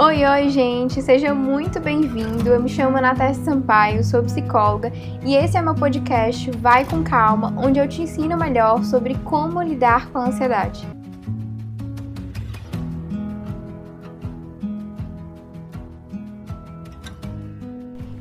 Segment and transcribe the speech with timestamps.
[0.00, 1.02] Oi, oi, gente!
[1.02, 2.48] Seja muito bem-vindo.
[2.48, 4.92] Eu me chamo Natasha Sampaio, sou psicóloga
[5.26, 9.60] e esse é meu podcast Vai com Calma, onde eu te ensino melhor sobre como
[9.60, 10.86] lidar com a ansiedade.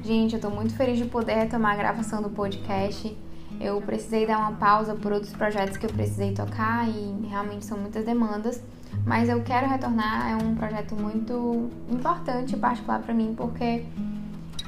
[0.02, 3.16] Gente, eu tô muito feliz de poder retomar a gravação do podcast.
[3.62, 7.78] Eu precisei dar uma pausa por outros projetos que eu precisei tocar e realmente são
[7.78, 8.64] muitas demandas
[9.06, 10.32] mas eu quero retornar.
[10.32, 13.86] É um projeto muito importante e particular para mim, porque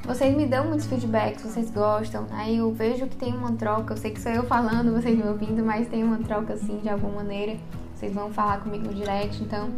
[0.05, 3.94] vocês me dão muitos feedbacks, vocês gostam, aí eu vejo que tem uma troca.
[3.94, 6.90] Eu sei que sou eu falando, vocês me ouvindo, mas tem uma troca assim de
[6.90, 7.58] alguma maneira.
[7.94, 9.70] Vocês vão falar comigo no direct, então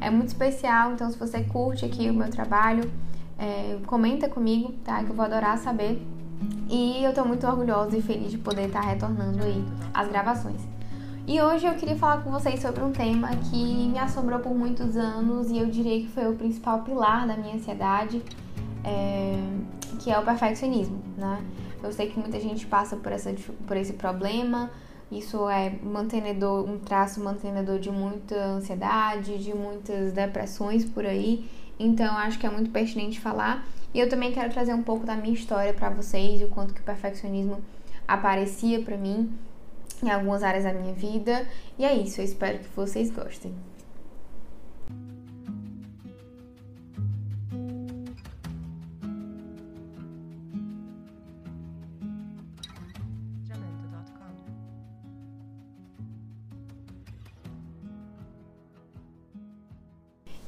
[0.00, 0.92] é muito especial.
[0.92, 2.90] Então, se você curte aqui o meu trabalho,
[3.38, 5.02] é, comenta comigo, tá?
[5.02, 6.00] Que eu vou adorar saber.
[6.68, 10.60] E eu tô muito orgulhosa e feliz de poder estar retornando aí as gravações.
[11.26, 13.56] E hoje eu queria falar com vocês sobre um tema que
[13.88, 17.54] me assombrou por muitos anos e eu diria que foi o principal pilar da minha
[17.54, 18.22] ansiedade,
[18.84, 19.34] é,
[20.00, 21.42] que é o perfeccionismo, né?
[21.82, 23.34] Eu sei que muita gente passa por, essa,
[23.66, 24.70] por esse problema,
[25.10, 31.48] isso é mantenedor, um traço mantenedor de muita ansiedade, de muitas depressões por aí,
[31.80, 33.66] então acho que é muito pertinente falar.
[33.94, 36.82] E eu também quero trazer um pouco da minha história para vocês, o quanto que
[36.82, 37.62] o perfeccionismo
[38.06, 39.32] aparecia para mim
[40.02, 41.46] em algumas áreas da minha vida.
[41.78, 43.54] E é isso, eu espero que vocês gostem.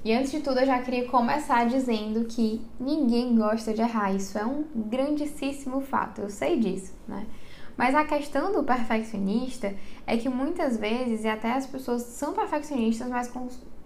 [0.06, 4.14] E antes de tudo, eu já queria começar dizendo que ninguém gosta de errar.
[4.14, 7.26] Isso é um grandíssimo fato, eu sei disso, né?
[7.76, 9.74] Mas a questão do perfeccionista
[10.06, 13.30] é que muitas vezes, e até as pessoas são perfeccionistas, mas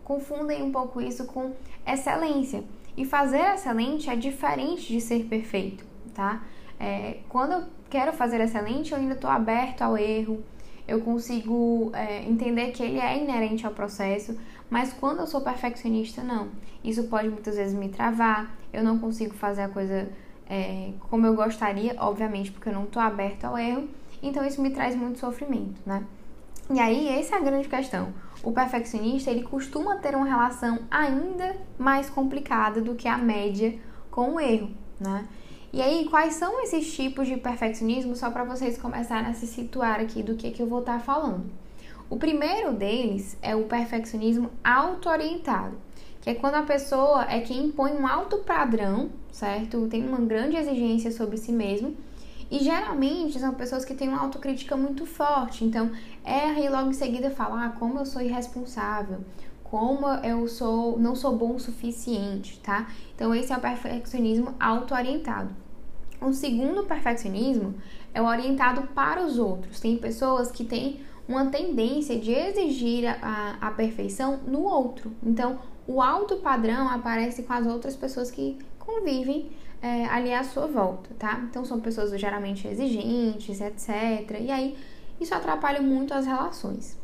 [0.04, 1.52] confundem um pouco isso com
[1.86, 2.62] excelência.
[2.96, 5.84] E fazer excelente é diferente de ser perfeito,
[6.14, 6.42] tá?
[6.78, 10.42] É, quando eu quero fazer excelente, eu ainda estou aberto ao erro,
[10.86, 14.36] eu consigo é, entender que ele é inerente ao processo,
[14.68, 16.48] mas quando eu sou perfeccionista, não.
[16.82, 20.08] Isso pode muitas vezes me travar, eu não consigo fazer a coisa
[20.50, 23.88] é, como eu gostaria, obviamente, porque eu não estou aberto ao erro,
[24.20, 26.04] então isso me traz muito sofrimento, né?
[26.68, 28.12] E aí, essa é a grande questão.
[28.42, 33.78] O perfeccionista, ele costuma ter uma relação ainda mais complicada do que a média
[34.10, 35.24] com o erro, né?
[35.72, 40.00] E aí, quais são esses tipos de perfeccionismo, só para vocês começarem a se situar
[40.00, 41.44] aqui do que, que eu vou estar tá falando.
[42.08, 45.76] O primeiro deles é o perfeccionismo auto-orientado
[46.20, 49.86] que é quando a pessoa é quem impõe um alto padrão, certo?
[49.88, 51.96] Tem uma grande exigência sobre si mesmo.
[52.50, 55.64] E geralmente são pessoas que têm uma autocrítica muito forte.
[55.64, 55.90] Então,
[56.24, 59.20] erra e logo em seguida fala: ah, como eu sou irresponsável,
[59.62, 62.88] como eu sou não sou bom o suficiente, tá?
[63.14, 65.54] Então, esse é o perfeccionismo auto-orientado.
[66.20, 67.74] O segundo perfeccionismo
[68.12, 69.80] é o orientado para os outros.
[69.80, 75.12] Tem pessoas que têm uma tendência de exigir a, a, perfeição no outro.
[75.22, 78.58] Então, o alto padrão aparece com as outras pessoas que
[78.90, 81.40] convivem é, ali à sua volta, tá?
[81.48, 84.38] Então são pessoas geralmente exigentes, etc.
[84.40, 84.76] E aí
[85.20, 86.98] isso atrapalha muito as relações.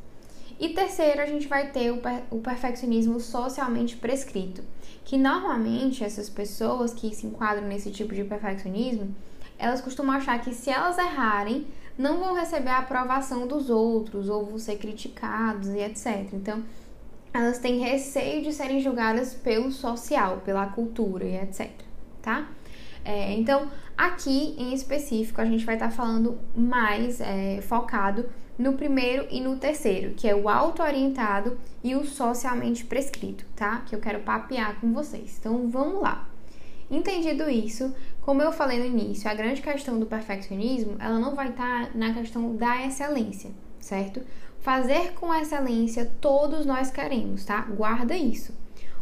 [0.58, 4.62] E terceiro, a gente vai ter o, per o perfeccionismo socialmente prescrito,
[5.04, 9.14] que normalmente essas pessoas que se enquadram nesse tipo de perfeccionismo,
[9.58, 11.66] elas costumam achar que se elas errarem,
[11.98, 16.28] não vão receber a aprovação dos outros ou vão ser criticados e etc.
[16.32, 16.62] Então,
[17.36, 21.70] elas têm receio de serem julgadas pelo social, pela cultura e etc.
[22.22, 22.48] Tá?
[23.04, 28.72] É, então, aqui em específico, a gente vai estar tá falando mais é, focado no
[28.72, 33.82] primeiro e no terceiro, que é o auto-orientado e o socialmente prescrito, tá?
[33.86, 35.36] Que eu quero papear com vocês.
[35.38, 36.28] Então, vamos lá.
[36.90, 41.50] Entendido isso, como eu falei no início, a grande questão do perfeccionismo, ela não vai
[41.50, 44.20] estar tá na questão da excelência, certo?
[44.66, 47.60] Fazer com excelência todos nós queremos, tá?
[47.60, 48.52] Guarda isso.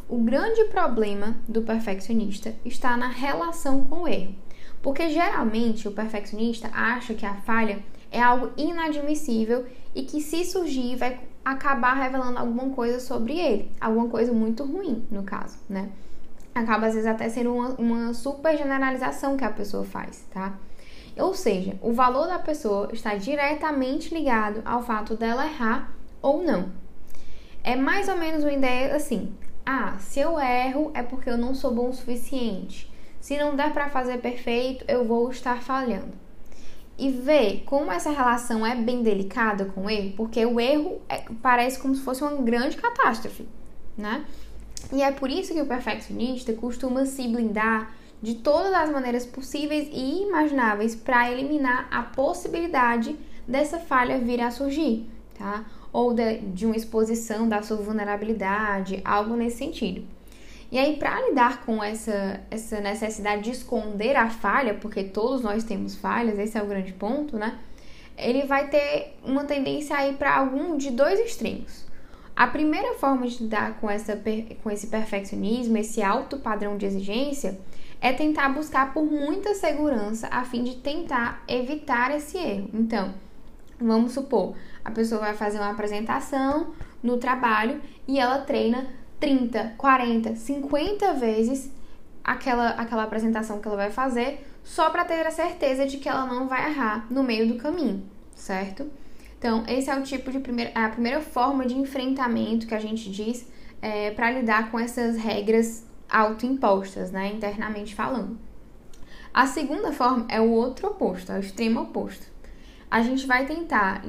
[0.07, 4.35] O grande problema do perfeccionista está na relação com o erro.
[4.83, 7.83] Porque geralmente o perfeccionista acha que a falha
[8.13, 9.65] é algo inadmissível
[9.95, 15.03] e que se surgir vai acabar revelando alguma coisa sobre ele, alguma coisa muito ruim,
[15.11, 15.89] no caso, né?
[16.55, 20.59] Acaba às vezes até sendo uma, uma super generalização que a pessoa faz, tá?
[21.17, 26.73] Ou seja, o valor da pessoa está diretamente ligado ao fato dela errar ou não.
[27.63, 29.33] É mais ou menos uma ideia assim:
[29.65, 32.93] ah, se eu erro é porque eu não sou bom o suficiente.
[33.21, 36.13] Se não der para fazer perfeito, eu vou estar falhando.
[36.99, 41.25] E ver como essa relação é bem delicada com o erro, porque o erro é,
[41.43, 43.49] parece como se fosse uma grande catástrofe,
[43.97, 44.27] né?
[44.93, 49.89] E é por isso que o perfeccionista costuma se blindar de todas as maneiras possíveis
[49.93, 53.17] e imagináveis para eliminar a possibilidade
[53.47, 55.07] dessa falha vir a surgir,
[55.39, 55.65] tá?
[55.93, 60.05] Ou de, de uma exposição da sua vulnerabilidade, algo nesse sentido.
[60.73, 65.63] E aí, para lidar com essa, essa necessidade de esconder a falha, porque todos nós
[65.63, 67.59] temos falhas, esse é o grande ponto, né?
[68.17, 71.85] Ele vai ter uma tendência a ir para algum de dois extremos.
[72.37, 74.21] A primeira forma de lidar com, essa,
[74.63, 77.59] com esse perfeccionismo, esse alto padrão de exigência,
[78.01, 82.69] é tentar buscar por muita segurança a fim de tentar evitar esse erro.
[82.75, 83.15] Então,
[83.81, 84.55] vamos supor,
[84.85, 88.89] a pessoa vai fazer uma apresentação no trabalho e ela treina
[89.21, 91.71] 30, 40, 50 vezes
[92.23, 96.27] aquela, aquela apresentação que ela vai fazer só para ter a certeza de que ela
[96.27, 98.03] não vai errar no meio do caminho,
[98.35, 98.91] certo?
[99.45, 103.11] Então, esse é o tipo de primeira, a primeira forma de enfrentamento que a gente
[103.11, 103.47] diz
[103.83, 108.39] é, para lidar com essas regras autoimpostas, né, internamente falando.
[109.35, 112.27] A segunda forma é o outro oposto, é o extremo oposto.
[112.91, 114.03] A gente vai tentar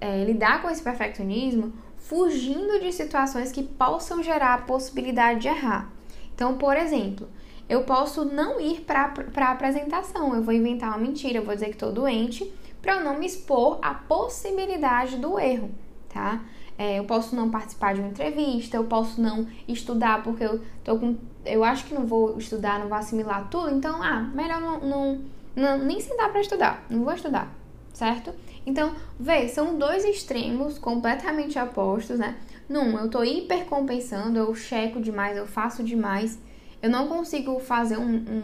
[0.00, 5.92] é, lidar com esse perfeccionismo fugindo de situações que possam gerar a possibilidade de errar.
[6.34, 7.28] Então, por exemplo,
[7.68, 11.66] eu posso não ir para a apresentação, eu vou inventar uma mentira, eu vou dizer
[11.66, 12.52] que estou doente,
[12.82, 15.70] para eu não me expor à possibilidade do erro,
[16.12, 16.42] tá?
[16.76, 20.98] É, eu posso não participar de uma entrevista, eu posso não estudar porque eu tô
[20.98, 21.16] com.
[21.44, 25.20] Eu acho que não vou estudar, não vou assimilar tudo, então, ah, melhor não, não,
[25.54, 27.52] não nem sentar para estudar, não vou estudar,
[27.92, 28.32] certo?
[28.66, 32.36] Então, vê, são dois extremos completamente opostos, né?
[32.68, 36.38] Num, eu tô hipercompensando, eu checo demais, eu faço demais,
[36.80, 38.42] eu não consigo fazer um, um,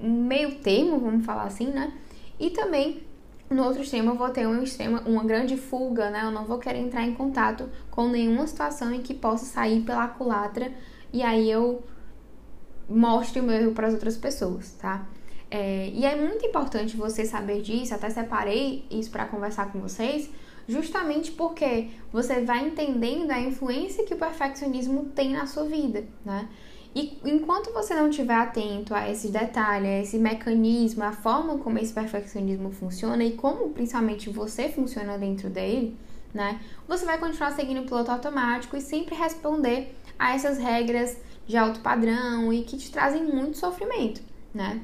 [0.00, 1.92] um meio termo, vamos falar assim, né?
[2.40, 3.02] E também
[3.50, 6.22] no outro extremo, eu vou ter um extremo, uma grande fuga, né?
[6.24, 10.06] Eu não vou querer entrar em contato com nenhuma situação em que possa sair pela
[10.06, 10.72] culatra
[11.12, 11.82] e aí eu
[12.88, 15.06] mostre o meu erro para as outras pessoas, tá?
[15.50, 20.30] É, e é muito importante você saber disso, até separei isso para conversar com vocês,
[20.66, 26.48] justamente porque você vai entendendo a influência que o perfeccionismo tem na sua vida, né?
[26.98, 31.78] E enquanto você não estiver atento a esse detalhe, a esse mecanismo, a forma como
[31.78, 35.96] esse perfeccionismo funciona e como principalmente você funciona dentro dele,
[36.34, 36.60] né?
[36.88, 41.16] Você vai continuar seguindo o piloto automático e sempre responder a essas regras
[41.46, 44.20] de alto padrão e que te trazem muito sofrimento,
[44.52, 44.80] né?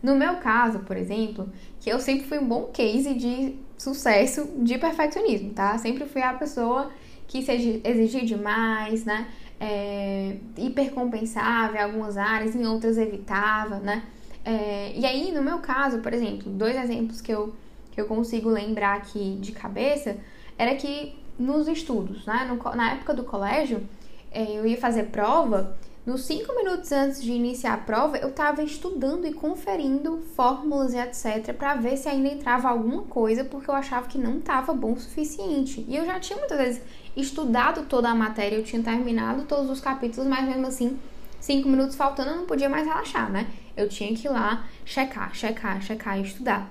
[0.00, 4.78] No meu caso, por exemplo, que eu sempre fui um bom case de sucesso de
[4.78, 5.76] perfeccionismo, tá?
[5.78, 6.92] Sempre fui a pessoa
[7.26, 9.26] que se exigia demais, né?
[9.60, 14.02] É, hipercompensava em algumas áreas, em outras evitava, né?
[14.44, 17.54] É, e aí, no meu caso, por exemplo, dois exemplos que eu,
[17.92, 20.16] que eu consigo lembrar aqui de cabeça,
[20.58, 22.44] era que nos estudos, né?
[22.48, 23.82] No, na época do colégio,
[24.30, 28.62] é, eu ia fazer prova, nos cinco minutos antes de iniciar a prova, eu estava
[28.62, 31.54] estudando e conferindo fórmulas e etc.
[31.54, 35.00] para ver se ainda entrava alguma coisa, porque eu achava que não estava bom o
[35.00, 35.82] suficiente.
[35.88, 36.82] E eu já tinha muitas vezes
[37.16, 40.98] estudado toda a matéria, eu tinha terminado todos os capítulos, mas mesmo assim,
[41.40, 43.46] cinco minutos faltando, eu não podia mais relaxar, né?
[43.76, 46.70] Eu tinha que ir lá checar, checar, checar e estudar.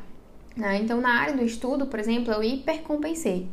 [0.55, 0.79] Né?
[0.81, 3.47] Então, na área do estudo, por exemplo, eu hipercompensei,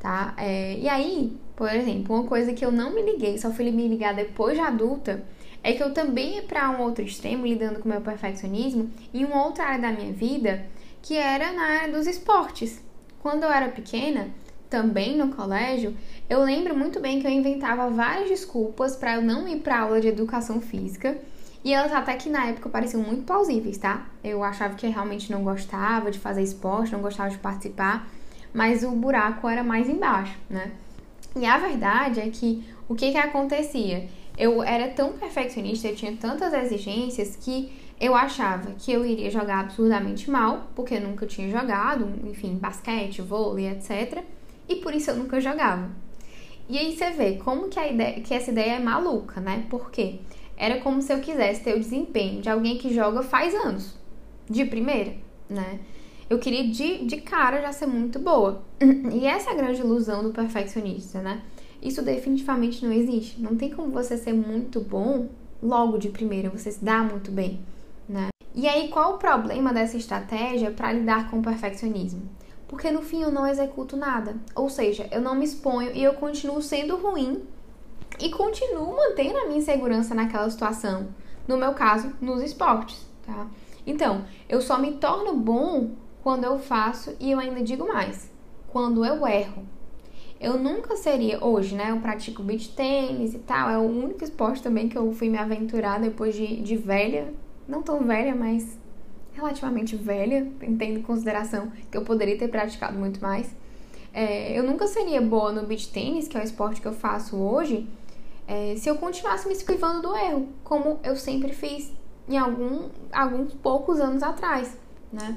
[0.00, 0.34] tá?
[0.36, 3.86] É, e aí, por exemplo, uma coisa que eu não me liguei, só fui me
[3.86, 5.24] ligar depois de adulta,
[5.62, 9.24] é que eu também ia para um outro extremo, lidando com o meu perfeccionismo, em
[9.24, 10.66] uma outra área da minha vida,
[11.00, 12.82] que era na área dos esportes.
[13.22, 14.28] Quando eu era pequena,
[14.68, 15.96] também no colégio,
[16.28, 20.00] eu lembro muito bem que eu inventava várias desculpas para eu não ir para aula
[20.00, 21.16] de educação física.
[21.62, 24.06] E elas até que na época pareciam muito plausíveis, tá?
[24.22, 28.06] Eu achava que eu realmente não gostava de fazer esporte, não gostava de participar,
[28.52, 30.72] mas o buraco era mais embaixo, né?
[31.34, 34.08] E a verdade é que o que que acontecia?
[34.36, 39.60] Eu era tão perfeccionista, eu tinha tantas exigências que eu achava que eu iria jogar
[39.60, 44.22] absurdamente mal, porque eu nunca tinha jogado, enfim, basquete, vôlei, etc
[44.68, 45.90] e por isso eu nunca jogava.
[46.68, 49.64] E aí você vê como que, a ideia, que essa ideia é maluca, né?
[49.68, 50.20] Porque
[50.56, 53.94] era como se eu quisesse ter o desempenho de alguém que joga faz anos,
[54.48, 55.14] de primeira,
[55.48, 55.80] né?
[56.28, 58.62] Eu queria de, de cara já ser muito boa.
[59.12, 61.42] E essa é a grande ilusão do perfeccionista, né?
[61.82, 63.40] Isso definitivamente não existe.
[63.40, 65.28] Não tem como você ser muito bom
[65.62, 67.60] logo de primeira, você se dá muito bem,
[68.08, 68.28] né?
[68.54, 72.22] E aí, qual o problema dessa estratégia para lidar com o perfeccionismo?
[72.74, 74.34] Porque no fim eu não executo nada.
[74.52, 77.40] Ou seja, eu não me exponho e eu continuo sendo ruim
[78.18, 81.06] e continuo mantendo a minha insegurança naquela situação.
[81.46, 83.46] No meu caso, nos esportes, tá?
[83.86, 88.28] Então, eu só me torno bom quando eu faço e eu ainda digo mais,
[88.66, 89.62] quando eu erro.
[90.40, 91.92] eu nunca seria, hoje, né?
[91.92, 95.38] Eu pratico beach tênis e tal, é o único esporte também que eu fui me
[95.38, 97.32] aventurar depois de, de velha,
[97.68, 98.76] não tão velha, mas
[99.34, 103.54] relativamente velha, tendo em consideração que eu poderia ter praticado muito mais.
[104.12, 107.36] É, eu nunca seria boa no beach tênis, que é o esporte que eu faço
[107.36, 107.88] hoje,
[108.46, 111.92] é, se eu continuasse me esquivando do erro, como eu sempre fiz
[112.28, 114.76] em algum, alguns poucos anos atrás,
[115.12, 115.36] né?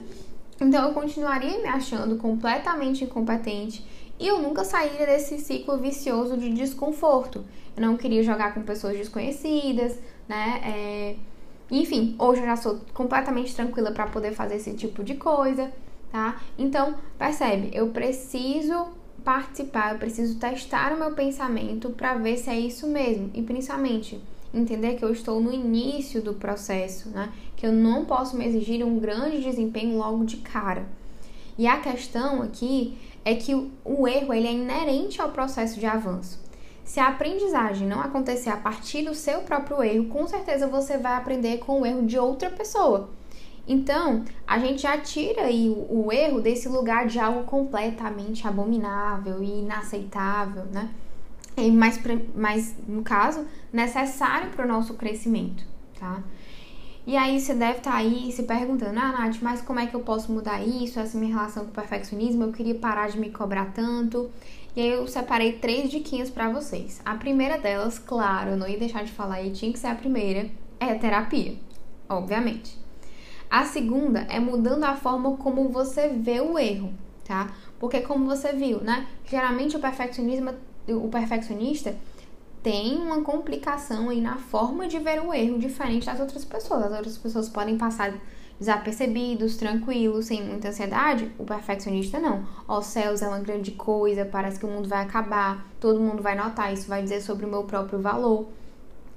[0.60, 3.86] Então eu continuaria me achando completamente incompetente
[4.20, 7.46] e eu nunca sairia desse ciclo vicioso de desconforto.
[7.76, 10.62] Eu não queria jogar com pessoas desconhecidas, né?
[10.64, 11.16] É...
[11.70, 15.72] Enfim, hoje eu já sou completamente tranquila para poder fazer esse tipo de coisa,
[16.12, 16.42] tá?
[16.58, 18.88] Então, percebe, eu preciso
[19.24, 23.30] participar, eu preciso testar o meu pensamento para ver se é isso mesmo.
[23.34, 24.22] E principalmente,
[24.54, 27.32] entender que eu estou no início do processo, né?
[27.58, 30.86] Que eu não posso me exigir um grande desempenho logo de cara.
[31.58, 36.40] E a questão aqui é que o, erro ele é inerente ao processo de avanço.
[36.88, 41.18] Se a aprendizagem não acontecer a partir do seu próprio erro, com certeza você vai
[41.18, 43.10] aprender com o erro de outra pessoa.
[43.68, 49.44] Então, a gente já tira aí o, o erro desse lugar de algo completamente abominável
[49.44, 50.90] e inaceitável, né?
[51.58, 52.00] E mais,
[52.34, 55.66] mais no caso, necessário para o nosso crescimento,
[56.00, 56.24] tá?
[57.06, 59.96] E aí você deve estar tá aí se perguntando, ah, Nath, mas como é que
[59.96, 62.46] eu posso mudar isso, essa minha relação com o perfeccionismo?
[62.46, 64.32] Eu queria parar de me cobrar tanto.
[64.78, 67.02] E aí eu separei três diquinhas para vocês.
[67.04, 70.52] A primeira delas, claro, não ia deixar de falar e tinha que ser a primeira,
[70.80, 71.56] é terapia,
[72.08, 72.78] obviamente.
[73.50, 76.94] A segunda é mudando a forma como você vê o erro,
[77.26, 77.56] tá?
[77.80, 79.08] Porque como você viu, né?
[79.26, 80.54] Geralmente o perfeccionismo,
[80.88, 81.96] o perfeccionista
[82.62, 86.84] tem uma complicação aí na forma de ver o erro diferente das outras pessoas.
[86.84, 88.14] As outras pessoas podem passar
[88.60, 91.32] desapercebidos, tranquilos, sem muita ansiedade.
[91.38, 92.46] O perfeccionista não.
[92.68, 96.36] Ó, céus é uma grande coisa, parece que o mundo vai acabar, todo mundo vai
[96.36, 98.48] notar, isso vai dizer sobre o meu próprio valor,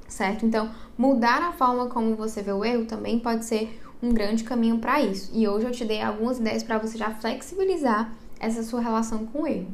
[0.08, 0.44] certo?
[0.44, 4.78] Então, mudar a forma como você vê o erro também pode ser um grande caminho
[4.78, 5.30] para isso.
[5.34, 9.42] E hoje eu te dei algumas ideias para você já flexibilizar essa sua relação com
[9.42, 9.68] o erro.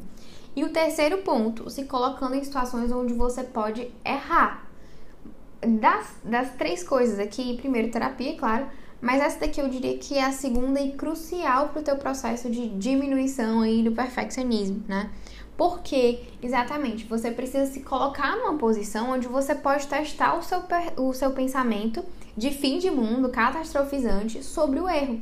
[0.55, 4.65] E o terceiro ponto, se colocando em situações onde você pode errar.
[5.61, 8.67] Das, das três coisas aqui, primeiro terapia, claro,
[9.01, 12.49] mas essa daqui eu diria que é a segunda e crucial para o teu processo
[12.49, 15.09] de diminuição aí do perfeccionismo, né?
[15.55, 20.61] Porque, exatamente, você precisa se colocar numa posição onde você pode testar o seu,
[20.97, 22.03] o seu pensamento
[22.35, 25.19] de fim de mundo, catastrofizante, sobre o erro.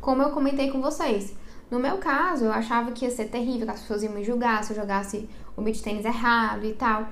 [0.00, 1.34] Como eu comentei com vocês,
[1.70, 4.64] no meu caso, eu achava que ia ser terrível, que as pessoas iam me julgar
[4.64, 7.08] se eu jogasse o beat tênis errado e tal.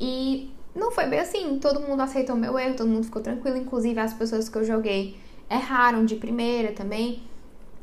[0.00, 1.58] E não foi bem assim.
[1.58, 3.56] Todo mundo aceitou meu erro, todo mundo ficou tranquilo.
[3.56, 5.16] Inclusive, as pessoas que eu joguei
[5.52, 7.22] erraram de primeira também.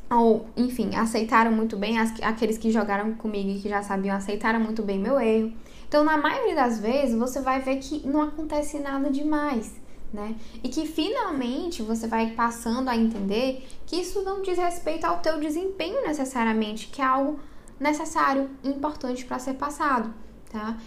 [0.09, 1.99] Ou, enfim, aceitaram muito bem.
[1.99, 5.53] As, aqueles que jogaram comigo e que já sabiam aceitaram muito bem meu erro.
[5.87, 9.79] Então, na maioria das vezes, você vai ver que não acontece nada demais
[10.13, 10.35] né?
[10.63, 15.39] E que finalmente você vai passando a entender que isso não diz respeito ao teu
[15.39, 17.39] desempenho necessariamente, que é algo
[17.79, 20.13] necessário importante para ser passado,
[20.51, 20.77] tá?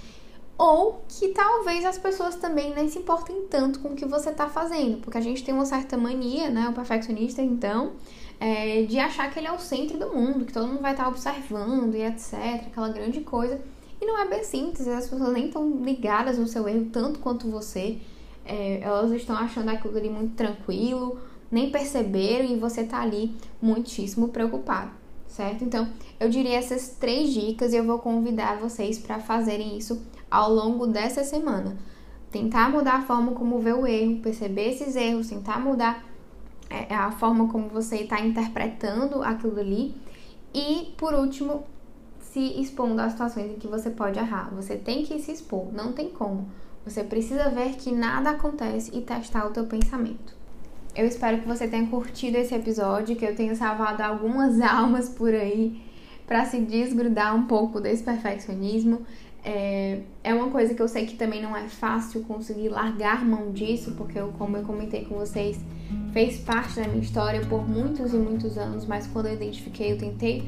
[0.59, 4.49] Ou que talvez as pessoas também nem se importem tanto com o que você está
[4.49, 7.93] fazendo, porque a gente tem uma certa mania, né, o perfeccionista, então,
[8.39, 11.05] é, de achar que ele é o centro do mundo, que todo mundo vai estar
[11.05, 13.61] tá observando e etc, aquela grande coisa.
[14.01, 17.49] E não é bem simples, as pessoas nem estão ligadas no seu erro tanto quanto
[17.49, 17.99] você
[18.45, 21.19] é, elas estão achando aquilo ali muito tranquilo,
[21.51, 24.91] nem perceberam e você tá ali muitíssimo preocupado,
[25.29, 25.65] certo?
[25.65, 30.53] Então, eu diria essas três dicas e eu vou convidar vocês para fazerem isso ao
[30.53, 31.77] longo dessa semana.
[32.31, 36.03] Tentar mudar a forma como vê o erro, perceber esses erros, tentar mudar
[36.71, 39.95] é, a forma como você está interpretando aquilo ali.
[40.55, 41.65] E, por último,
[42.19, 44.51] se expondo às situações em que você pode errar.
[44.55, 46.49] Você tem que se expor, não tem como.
[46.87, 50.35] Você precisa ver que nada acontece e testar o teu pensamento.
[50.97, 55.35] Eu espero que você tenha curtido esse episódio, que eu tenha salvado algumas almas por
[55.35, 55.83] aí
[56.27, 59.03] para se desgrudar um pouco desse perfeccionismo.
[59.45, 63.51] É, é uma coisa que eu sei que também não é fácil conseguir largar mão
[63.51, 65.59] disso, porque eu, como eu comentei com vocês,
[66.13, 69.99] fez parte da minha história por muitos e muitos anos, mas quando eu identifiquei, eu
[69.99, 70.45] tentei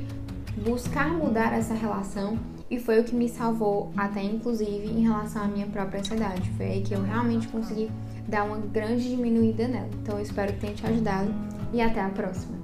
[0.64, 2.38] buscar mudar essa relação
[2.70, 6.48] e foi o que me salvou, até inclusive em relação à minha própria ansiedade.
[6.56, 7.90] Foi aí que eu realmente consegui
[8.28, 9.90] dar uma grande diminuída nela.
[10.02, 11.32] Então eu espero que tenha te ajudado
[11.72, 12.63] e até a próxima.